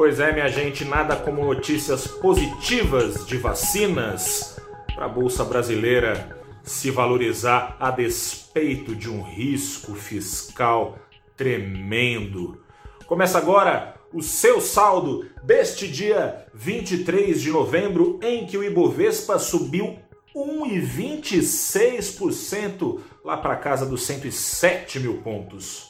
[0.00, 4.58] Pois é, minha gente, nada como notícias positivas de vacinas
[4.94, 10.98] para a Bolsa Brasileira se valorizar a despeito de um risco fiscal
[11.36, 12.62] tremendo.
[13.06, 19.98] Começa agora o seu saldo deste dia 23 de novembro, em que o Ibovespa subiu
[20.34, 25.89] 1,26% lá para casa dos 107 mil pontos.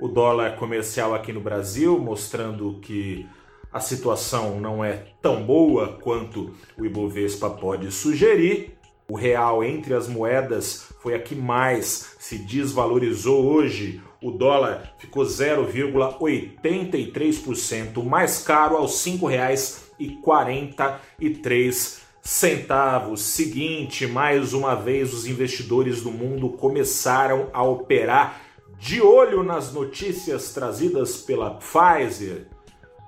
[0.00, 3.28] O dólar comercial aqui no Brasil mostrando que
[3.70, 8.78] a situação não é tão boa quanto o Ibovespa pode sugerir.
[9.06, 14.00] O real entre as moedas foi a que mais se desvalorizou hoje.
[14.22, 23.20] O dólar ficou 0,83% mais caro aos R$ 5,43 centavos.
[23.20, 28.40] Seguinte, mais uma vez os investidores do mundo começaram a operar
[28.80, 32.46] de olho nas notícias trazidas pela Pfizer.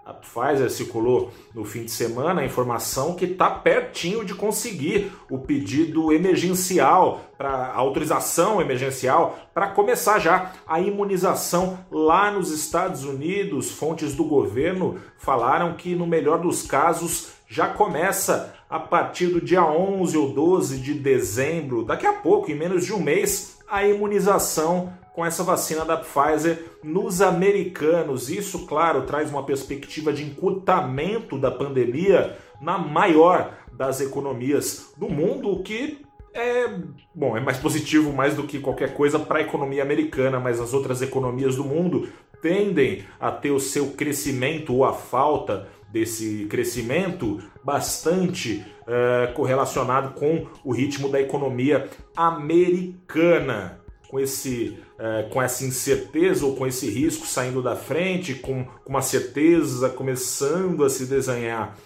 [0.05, 5.39] A Pfizer circulou no fim de semana a informação que está pertinho de conseguir o
[5.39, 13.71] pedido emergencial, para autorização emergencial, para começar já a imunização lá nos Estados Unidos.
[13.71, 19.65] Fontes do governo falaram que, no melhor dos casos, já começa a partir do dia
[19.65, 24.93] 11 ou 12 de dezembro, daqui a pouco, em menos de um mês, a imunização
[25.15, 28.29] com essa vacina da Pfizer nos americanos.
[28.29, 35.51] Isso, claro, traz uma perspectiva de encurtamento da pandemia na maior das economias do mundo,
[35.51, 36.69] o que é
[37.15, 40.75] bom, é mais positivo mais do que qualquer coisa para a economia americana, mas as
[40.75, 42.09] outras economias do mundo
[42.43, 50.47] tendem a ter o seu crescimento ou a falta desse crescimento bastante é, correlacionado com
[50.65, 53.81] o ritmo da economia americana.
[54.09, 58.91] Com, esse, é, com essa incerteza ou com esse risco saindo da frente, com, com
[58.91, 61.79] uma certeza começando a se desenhar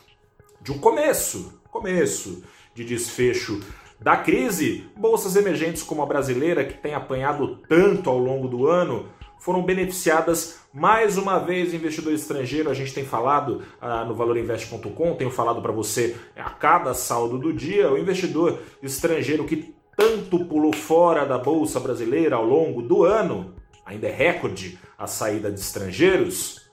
[0.61, 2.43] de um começo, começo
[2.75, 3.61] de desfecho
[4.01, 9.09] da crise, bolsas emergentes como a brasileira, que tem apanhado tanto ao longo do ano,
[9.39, 12.71] foram beneficiadas mais uma vez investidor estrangeiro.
[12.71, 17.53] A gente tem falado ah, no valorinvest.com, tenho falado para você a cada saldo do
[17.53, 23.55] dia, o investidor estrangeiro que tanto pulou fora da bolsa brasileira ao longo do ano,
[23.85, 26.67] ainda é recorde a saída de estrangeiros.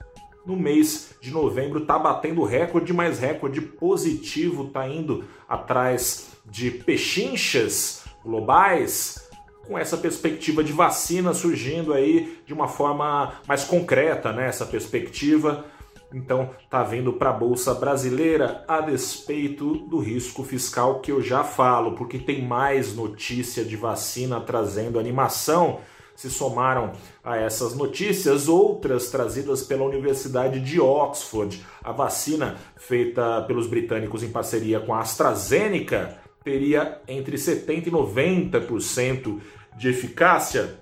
[0.44, 8.04] No mês de novembro está batendo recorde, mas recorde positivo, está indo atrás de pechinchas
[8.22, 9.23] globais
[9.66, 14.48] com essa perspectiva de vacina surgindo aí de uma forma mais concreta, né?
[14.48, 15.64] Essa perspectiva.
[16.12, 21.42] Então, tá vindo para a bolsa brasileira a despeito do risco fiscal que eu já
[21.42, 25.80] falo, porque tem mais notícia de vacina trazendo animação.
[26.14, 26.92] Se somaram
[27.24, 31.60] a essas notícias outras trazidas pela Universidade de Oxford.
[31.82, 39.40] A vacina feita pelos britânicos em parceria com a AstraZeneca teria entre 70% e 90%
[39.76, 40.78] de eficácia,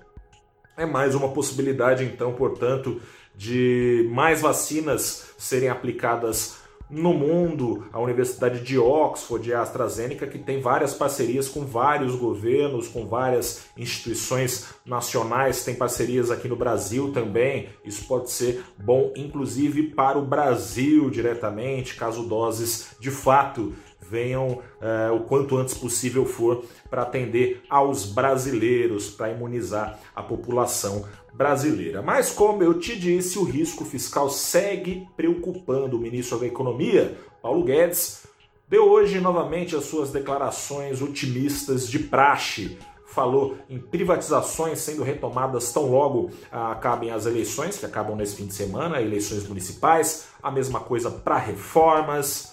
[0.75, 3.01] é mais uma possibilidade, então, portanto,
[3.35, 6.57] de mais vacinas serem aplicadas
[6.89, 7.85] no mundo.
[7.91, 13.07] A Universidade de Oxford e a AstraZeneca, que tem várias parcerias com vários governos, com
[13.07, 17.69] várias instituições nacionais, tem parcerias aqui no Brasil também.
[17.83, 23.73] Isso pode ser bom, inclusive, para o Brasil diretamente, caso doses de fato
[24.13, 31.03] venham é, o quanto antes possível for para atender aos brasileiros, para imunizar a população
[31.33, 32.03] brasileira.
[32.03, 37.63] Mas, como eu te disse, o risco fiscal segue preocupando o ministro da Economia, Paulo
[37.63, 38.27] Guedes,
[38.69, 42.77] deu hoje novamente as suas declarações otimistas de praxe.
[43.07, 48.47] Falou em privatizações sendo retomadas tão logo ah, acabem as eleições, que acabam nesse fim
[48.47, 52.52] de semana, eleições municipais, a mesma coisa para reformas.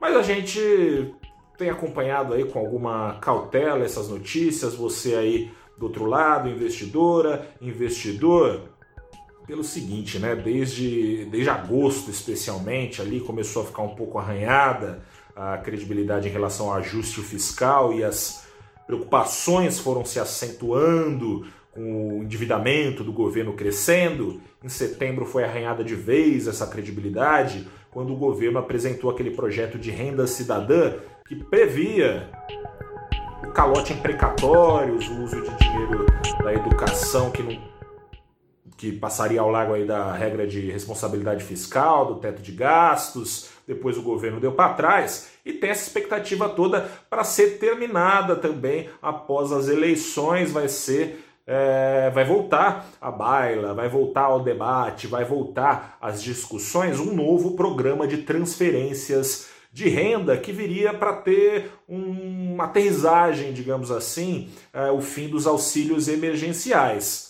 [0.00, 1.14] Mas a gente
[1.58, 8.62] tem acompanhado aí com alguma cautela essas notícias, você aí do outro lado, investidora, investidor,
[9.46, 10.34] pelo seguinte, né?
[10.34, 15.02] Desde, desde agosto, especialmente, ali começou a ficar um pouco arranhada
[15.34, 18.46] a credibilidade em relação ao ajuste fiscal e as
[18.86, 24.40] preocupações foram se acentuando com o endividamento do governo crescendo.
[24.62, 29.90] Em setembro foi arranhada de vez essa credibilidade quando o governo apresentou aquele projeto de
[29.90, 30.94] renda cidadã
[31.26, 32.30] que previa
[33.44, 36.06] o calote em precatórios, o uso de dinheiro
[36.42, 37.70] da educação que não
[38.76, 43.98] que passaria ao largo aí da regra de responsabilidade fiscal, do teto de gastos, depois
[43.98, 49.52] o governo deu para trás e tem essa expectativa toda para ser terminada também após
[49.52, 55.98] as eleições, vai ser é, vai voltar a baila, vai voltar ao debate, vai voltar
[56.00, 62.64] às discussões um novo programa de transferências de renda que viria para ter um, uma
[62.64, 67.29] aterrissagem, digamos assim, é, o fim dos auxílios emergenciais.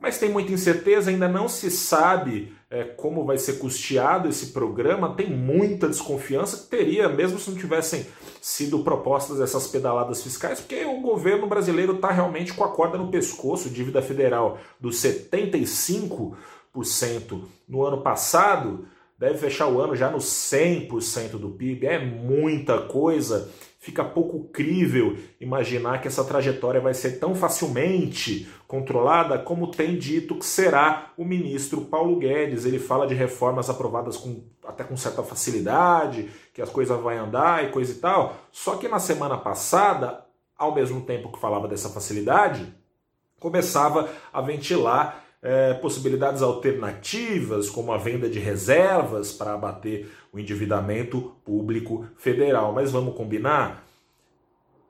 [0.00, 5.14] Mas tem muita incerteza, ainda não se sabe é, como vai ser custeado esse programa,
[5.14, 8.06] tem muita desconfiança que teria, mesmo se não tivessem
[8.40, 13.10] sido propostas essas pedaladas fiscais, porque o governo brasileiro está realmente com a corda no
[13.10, 16.34] pescoço, dívida federal dos 75%
[17.68, 18.86] no ano passado,
[19.18, 23.50] deve fechar o ano já no 100% do PIB, é muita coisa.
[23.86, 30.34] Fica pouco crível imaginar que essa trajetória vai ser tão facilmente controlada como tem dito
[30.34, 32.64] que será o ministro Paulo Guedes.
[32.64, 37.64] Ele fala de reformas aprovadas com, até com certa facilidade, que as coisas vão andar
[37.64, 38.34] e coisa e tal.
[38.50, 40.24] Só que na semana passada,
[40.58, 42.66] ao mesmo tempo que falava dessa facilidade,
[43.38, 51.32] começava a ventilar é, possibilidades alternativas, como a venda de reservas para abater o endividamento
[51.44, 52.72] público federal.
[52.72, 53.86] Mas vamos combinar?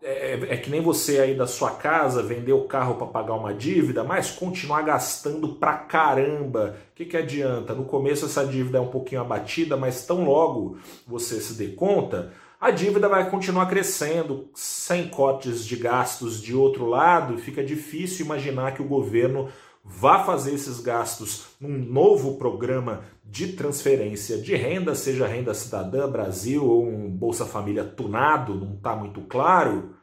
[0.02, 3.34] É, é, é que nem você aí da sua casa vender o carro para pagar
[3.34, 6.76] uma dívida, mas continuar gastando pra caramba.
[6.92, 7.74] O que, que adianta?
[7.74, 12.32] No começo essa dívida é um pouquinho abatida, mas tão logo você se dê conta,
[12.60, 18.74] a dívida vai continuar crescendo, sem cortes de gastos de outro lado, fica difícil imaginar
[18.74, 19.48] que o governo
[19.84, 26.64] vá fazer esses gastos num novo programa de transferência de renda, seja renda cidadã Brasil
[26.64, 29.94] ou um Bolsa Família tunado, não está muito claro,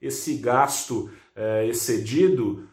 [0.00, 2.68] esse gasto é, excedido,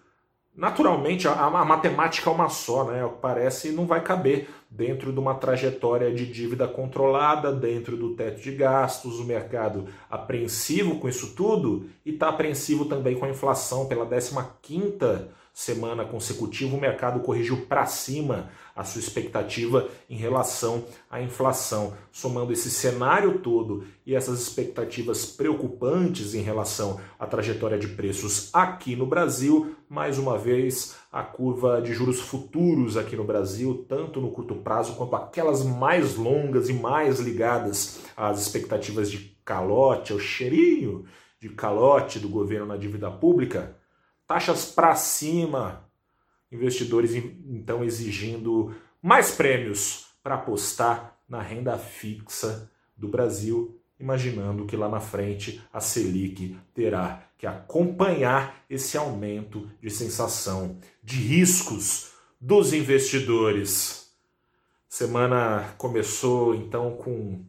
[0.60, 3.04] naturalmente a, a, matemática é uma só, né?
[3.06, 8.14] O que parece não vai caber dentro de uma trajetória de dívida controlada, dentro do
[8.14, 13.30] teto de gastos, o mercado apreensivo com isso tudo e está apreensivo também com a
[13.30, 20.16] inflação pela 15 quinta semana consecutiva, o mercado corrigiu para cima a sua expectativa em
[20.16, 21.94] relação à inflação.
[22.12, 28.96] Somando esse cenário todo e essas expectativas preocupantes em relação à trajetória de preços aqui
[28.96, 34.32] no Brasil, mais uma vez a curva de juros futuros aqui no Brasil, tanto no
[34.32, 41.06] curto prazo quanto aquelas mais longas e mais ligadas às expectativas de calote, ao cheirinho
[41.40, 43.76] de calote do governo na dívida pública,
[44.30, 45.90] taxas para cima,
[46.52, 54.88] investidores então exigindo mais prêmios para apostar na renda fixa do Brasil, imaginando que lá
[54.88, 64.12] na frente a Selic terá que acompanhar esse aumento de sensação de riscos dos investidores.
[64.88, 67.44] Semana começou então com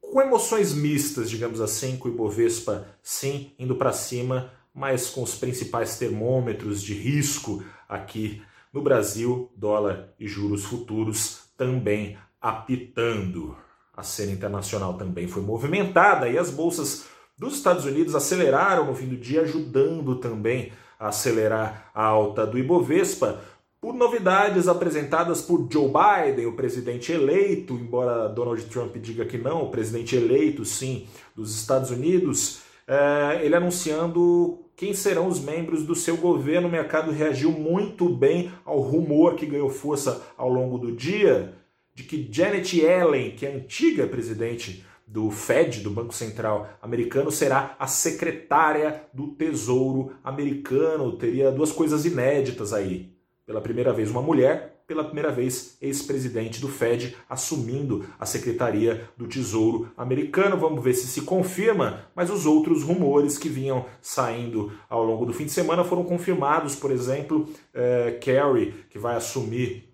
[0.00, 5.34] com emoções mistas, digamos assim, com o Ibovespa sim indo para cima, mas com os
[5.34, 13.56] principais termômetros de risco aqui no Brasil, dólar e juros futuros também apitando.
[13.96, 17.06] A cena internacional também foi movimentada e as bolsas
[17.36, 22.58] dos Estados Unidos aceleraram no fim do dia, ajudando também a acelerar a alta do
[22.58, 23.40] Ibovespa,
[23.80, 29.62] por novidades apresentadas por Joe Biden, o presidente eleito, embora Donald Trump diga que não,
[29.64, 35.94] o presidente eleito, sim, dos Estados Unidos, é, ele anunciando quem serão os membros do
[35.94, 36.66] seu governo.
[36.66, 41.54] O mercado reagiu muito bem ao rumor que ganhou força ao longo do dia
[41.94, 47.30] de que Janet Yellen, que é a antiga presidente do Fed, do Banco Central americano,
[47.30, 51.16] será a secretária do Tesouro americano.
[51.16, 53.12] Teria duas coisas inéditas aí.
[53.46, 59.28] Pela primeira vez, uma mulher pela primeira vez, ex-presidente do Fed assumindo a Secretaria do
[59.28, 60.56] Tesouro americano.
[60.56, 65.32] Vamos ver se se confirma, mas os outros rumores que vinham saindo ao longo do
[65.32, 66.74] fim de semana foram confirmados.
[66.74, 69.88] Por exemplo, é, Kerry, que vai assumir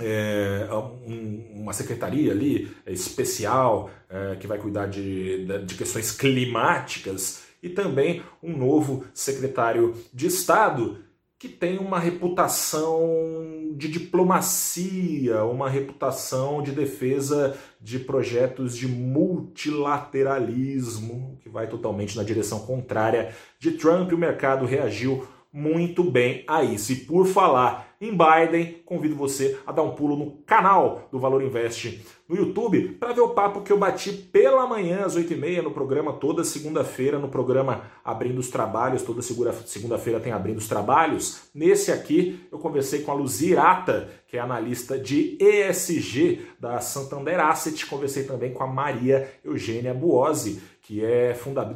[0.00, 0.66] é,
[1.06, 7.68] um, uma secretaria ali é, especial é, que vai cuidar de, de questões climáticas e
[7.68, 10.98] também um novo secretário de Estado
[11.42, 21.48] que tem uma reputação de diplomacia, uma reputação de defesa de projetos de multilateralismo, que
[21.48, 24.12] vai totalmente na direção contrária de Trump.
[24.12, 26.92] O mercado reagiu muito bem a isso.
[26.92, 31.40] E por falar em Biden, convido você a dar um pulo no canal do Valor
[31.42, 35.70] Invest no YouTube para ver o papo que eu bati pela manhã às 8h30 no
[35.70, 41.42] programa, toda segunda-feira, no programa Abrindo os Trabalhos, toda segunda-feira tem Abrindo os Trabalhos.
[41.54, 47.86] Nesse aqui eu conversei com a Luzirata, que é analista de ESG da Santander Asset,
[47.86, 51.34] conversei também com a Maria Eugênia Buozzi, que é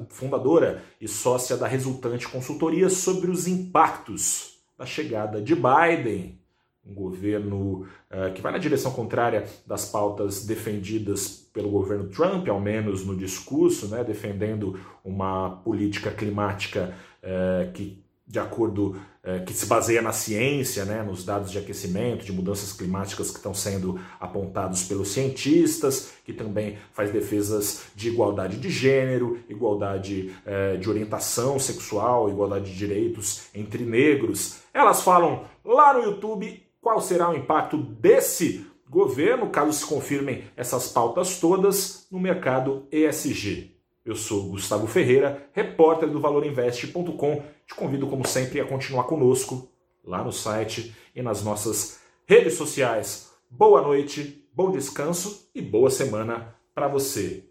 [0.09, 6.39] fundadora e sócia da Resultante Consultoria sobre os impactos da chegada de Biden,
[6.85, 12.61] um governo uh, que vai na direção contrária das pautas defendidas pelo governo Trump, ao
[12.61, 19.67] menos no discurso, né, defendendo uma política climática uh, que de acordo é, que se
[19.67, 24.83] baseia na ciência, né, nos dados de aquecimento, de mudanças climáticas que estão sendo apontados
[24.83, 32.29] pelos cientistas, que também faz defesas de igualdade de gênero, igualdade é, de orientação sexual,
[32.29, 34.59] igualdade de direitos entre negros.
[34.75, 40.89] Elas falam lá no YouTube qual será o impacto desse governo, caso se confirmem essas
[40.89, 43.76] pautas todas, no mercado ESG.
[44.07, 47.43] Eu sou Gustavo Ferreira, repórter do valorinvest.com.
[47.67, 49.69] Te convido, como sempre, a continuar conosco
[50.05, 53.33] lá no site e nas nossas redes sociais.
[53.51, 57.46] Boa noite, bom descanso e boa semana para você.